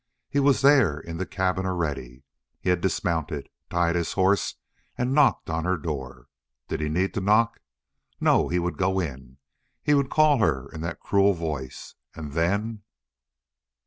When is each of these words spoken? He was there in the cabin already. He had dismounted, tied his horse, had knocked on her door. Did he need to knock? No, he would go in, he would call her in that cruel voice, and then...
He 0.29 0.39
was 0.39 0.61
there 0.61 0.99
in 0.99 1.17
the 1.17 1.27
cabin 1.27 1.63
already. 1.67 2.23
He 2.59 2.71
had 2.71 2.81
dismounted, 2.81 3.49
tied 3.69 3.95
his 3.95 4.13
horse, 4.13 4.55
had 4.95 5.09
knocked 5.09 5.47
on 5.47 5.63
her 5.63 5.77
door. 5.77 6.27
Did 6.69 6.81
he 6.81 6.89
need 6.89 7.13
to 7.13 7.21
knock? 7.21 7.59
No, 8.19 8.47
he 8.49 8.57
would 8.57 8.79
go 8.79 8.99
in, 8.99 9.37
he 9.83 9.93
would 9.93 10.09
call 10.09 10.39
her 10.39 10.67
in 10.71 10.81
that 10.81 11.01
cruel 11.01 11.35
voice, 11.35 11.93
and 12.15 12.31
then... 12.33 12.81